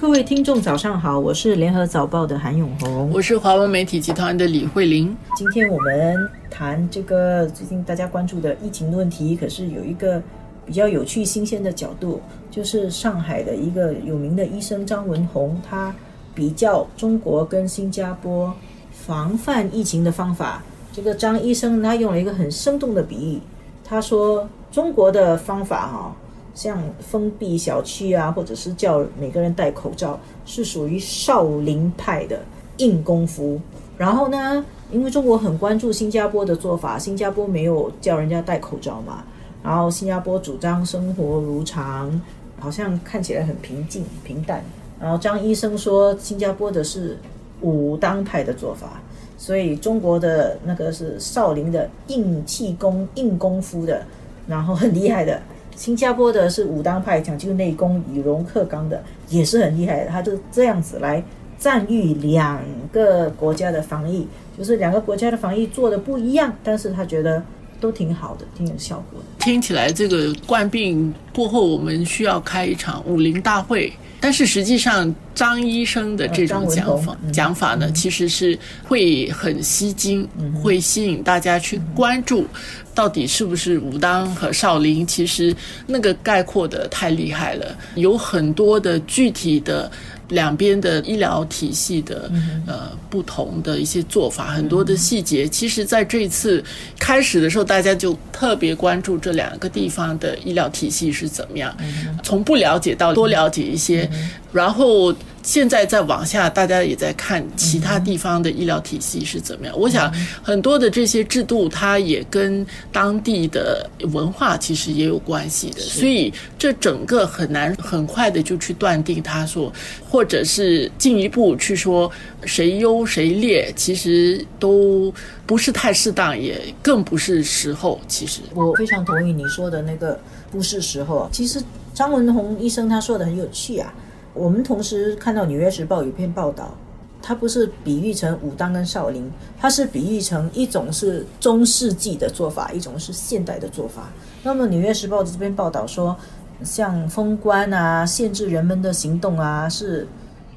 [0.00, 5.14] 各位听众，早上好，我是联合早报的韩永红，我是华文媒体集团的李慧玲。
[5.36, 6.16] 今天我们
[6.48, 10.20] 谈这个最近大家关注的疫情的问题，可是有一个
[10.64, 12.18] 比较有趣、新鲜的角度，
[12.50, 15.94] 就是上海的一个有名的医生张文宏，他
[16.34, 18.50] 比较中国跟新加坡
[18.90, 20.62] 防范疫情的方法。
[20.94, 23.40] 这个张医生他用了一个很生动的比喻，
[23.84, 26.16] 他说中国的方法哈。
[26.54, 32.40] 像封闭小区啊，或者是叫每个人戴口罩，是属于少林派的
[32.78, 33.60] 硬功夫。
[33.96, 39.22] 然后呢，因为中国很关注新加坡的做法，新加坡没有叫人家戴口罩嘛。
[39.62, 42.20] 然后新加坡主张生活如常，
[42.58, 44.64] 好像看起来很平静平淡。
[44.98, 47.18] 然后张医生说，新加坡的是
[47.60, 49.02] 武当派的做法，
[49.36, 54.02] 所以中国的那个是少林的硬气功、硬功夫的，
[54.46, 55.40] 然后很厉害的。
[55.80, 60.10] 新加坡的是武当派，讲究内功、以柔克刚的，也是很厉害的。
[60.10, 61.24] 他就这样子来
[61.56, 62.60] 赞誉两
[62.92, 64.28] 个国家的防疫，
[64.58, 67.42] 就是两个国家的防疫做的不一样，但是他觉得
[67.80, 69.44] 都挺好的，挺有效果的。
[69.44, 73.92] 听起来这个冠病过后，我们需要开一场武林大会。
[74.22, 80.28] 但是实际上，张医生的这种讲法讲法呢，其实是会很吸睛，
[80.62, 82.46] 会吸引大家去关注，
[82.94, 85.06] 到底是不是武当和少林？
[85.06, 85.56] 其实
[85.86, 89.90] 那个概括的太厉害了，有很多的具体的。
[90.30, 92.30] 两边的医疗体系的
[92.66, 96.64] 呃不同的一些做法，很多的细节，其实在这次
[96.98, 101.76] 开始的时候，大家就特别关注这两个地方的医疗体系是怎么样，
[102.22, 104.10] 从不了解到多了解一些，
[104.52, 105.14] 然后。
[105.42, 109.74] 现在再往下，大家也在看其他地方的医疗体系是怎么样。
[109.78, 115.80] 我想很多的这些制度，它也跟当地的文化其实也有关系的。
[115.80, 119.72] 所以这整个很难很快的就去断定，他说
[120.08, 122.10] 或者是进一步去说
[122.44, 125.12] 谁优谁劣，其实都
[125.46, 127.98] 不是太适当，也更不是时候。
[128.06, 131.28] 其实我非常同意你说的那个不是时候。
[131.32, 131.62] 其实
[131.94, 133.92] 张文宏医生他说的很有趣啊。
[134.32, 136.72] 我们同时看到《纽约时报》有篇报道，
[137.20, 144.08] 它不是比喻成武当跟少林，它是比喻成一种是中世纪的做法，一种是现代的做法。
[144.42, 146.16] 那么《纽约时报》的这篇报道说，
[146.62, 150.06] 像封关啊、限制人们的行动啊，是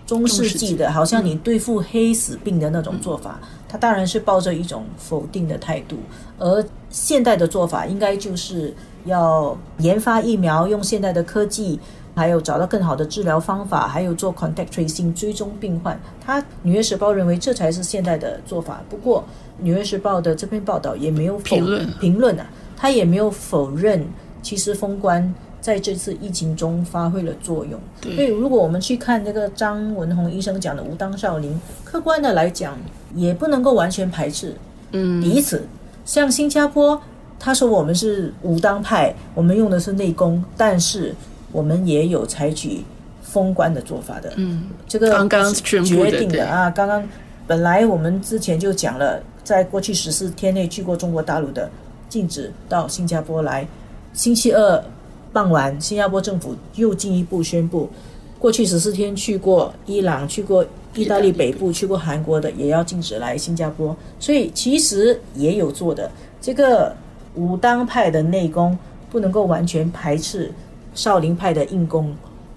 [0.06, 3.40] 中世纪的，好像你对付黑死病的那种做法。
[3.68, 5.98] 它当然是抱着一种否定的态度，
[6.38, 8.72] 而现代的做法应该就是
[9.06, 11.80] 要研发疫苗，用现代的科技。
[12.16, 16.00] 还有找到更好的治疗方法，还有做 contact tracing 追踪病患。
[16.24, 18.82] 他《纽约时报》认为这才是现代的做法。
[18.90, 19.22] 不过，
[19.64, 22.46] 《纽约时报》的这篇报道也没有评论评论啊，
[22.78, 24.06] 他也没有否认，
[24.42, 27.80] 其实封关在这次疫情中发挥了作用。
[28.02, 32.78] 所以，如果我们去看那个张文宏医生讲的“武当少林”，客观的来讲，
[33.16, 34.56] 也不能够完全排斥
[34.92, 35.64] 嗯彼此。
[36.06, 37.02] 像新加坡，
[37.40, 41.16] 他说我们是武当派，我们用的是内功，但是。
[41.54, 42.84] 我们也有采取
[43.22, 47.02] 封关的做法的，嗯，这个刚刚决定的啊，刚刚
[47.48, 51.70] 本来我们之前就讲了，在过去十四天内去过中国大陆的，
[52.10, 53.66] 禁止到新加坡来。
[54.14, 54.84] 星期二
[55.32, 57.90] 傍晚，新加坡政府又进一步宣布，
[58.38, 60.66] 过去十四天去过伊朗、去过
[60.96, 63.96] 意大利北部、去过韩国的，也要禁止来新加坡。
[64.20, 66.12] 所以其实也有做的，
[66.42, 66.96] 这个
[67.36, 68.78] 武当派的内功
[69.10, 70.52] 不能够完全排斥。
[70.94, 72.16] 少林派的硬功，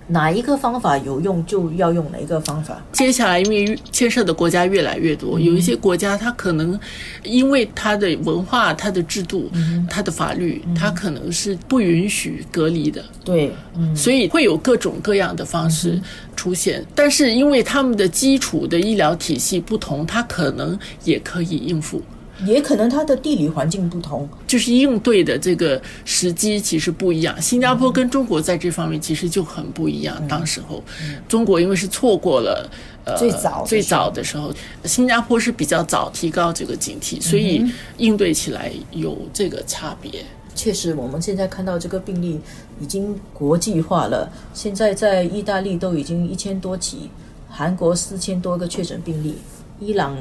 [0.08, 2.80] 哪一个方法有用就要用哪一个方法。
[2.92, 6.78] 接下来，因为牵涉的国家越来越多，有一些国家它可能
[7.24, 9.50] 因为它的文化、它的制度、
[9.91, 13.04] 它的法律，它可能是不允许隔离的。
[13.24, 13.50] 对，
[13.97, 16.00] 所以会有各种各样的方式
[16.36, 16.84] 出现。
[16.94, 22.00] 但是因为他们的基础的医疗体系不同，它可能也可以应付。
[22.44, 27.41] 也可能它的地理环境不同，就是应对的这个时机其实不一样。
[27.41, 30.21] 新加坡跟中国在这方面其实就很不一样。
[30.28, 30.83] 当时候，
[31.27, 32.68] 中国因为是错过了
[33.04, 34.53] 呃最早最早的时候，
[34.84, 37.65] 新加坡是比较早提高这个警惕，所以
[37.97, 40.22] 应对起来有这个差别。
[40.54, 42.41] 确实，我们现在看到这个病例
[42.80, 44.30] 已经国际化了。
[44.53, 47.10] 现在在意大利都已经一千多起，
[47.48, 49.36] 韩国四千多个确诊病例，
[49.80, 50.16] 伊朗。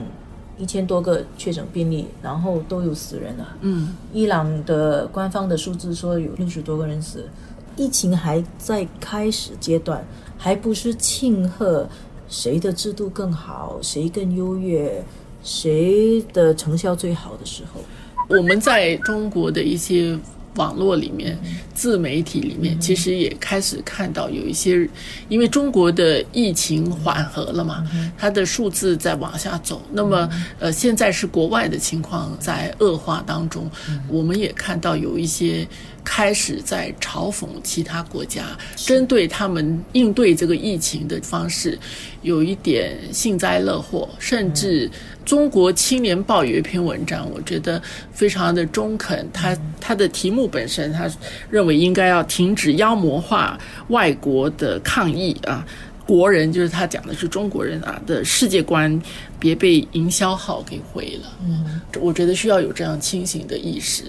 [0.57, 3.57] 一千多个确诊病例，然后都有死人了。
[3.61, 7.27] 嗯，伊朗的官方的数字说有六十多个人死，
[7.75, 10.05] 疫情还在开始阶段，
[10.37, 11.87] 还不是庆贺
[12.29, 15.03] 谁的制度更好，谁更优越，
[15.43, 17.81] 谁的成效最好的时候。
[18.27, 20.17] 我们在中国的一些
[20.55, 21.37] 网络里面、
[21.73, 24.89] 自媒体里面，其实也开始看到有一些，
[25.29, 27.85] 因为中国的疫情缓和了嘛，
[28.17, 29.81] 它的数字在往下走。
[29.91, 30.29] 那么，
[30.59, 33.69] 呃，现在是国外的情况在恶化当中，
[34.07, 35.67] 我们也看到有一些
[36.05, 41.77] 开始在嘲讽其他国家，针对他们应对这个疫情的方式，
[42.21, 44.89] 有一点幸灾乐祸，甚至。
[45.25, 47.81] 中国青年报有一篇文章，我觉得
[48.11, 49.27] 非常的中肯。
[49.33, 51.09] 他他的题目本身，他
[51.49, 55.65] 认为应该要停止妖魔化外国的抗议啊，
[56.05, 59.01] 国人就是他讲的是中国人啊的世界观，
[59.39, 61.33] 别被营销号给毁了。
[61.43, 64.03] 嗯，我觉得需要有这样清醒的意识。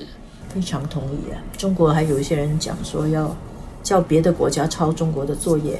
[0.56, 1.36] 非常同意啊！
[1.58, 3.36] 中国还有一些人讲说要
[3.82, 5.78] 叫别的国家抄中国的作业。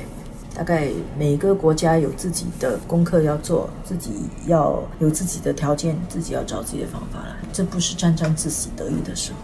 [0.54, 0.88] 大概
[1.18, 4.10] 每个国家有自己的功课要做，自己
[4.46, 7.36] 要有自己的条件，自己要找自己的方法了。
[7.54, 9.38] 这不是沾沾自喜得意的时候。